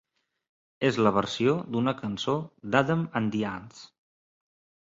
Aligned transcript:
És 0.89 0.97
la 1.07 1.11
versió 1.17 1.53
d'una 1.75 1.95
cançó 2.01 2.35
d'Adam 2.77 3.07
and 3.21 3.33
the 3.37 3.45
Ants. 3.55 3.85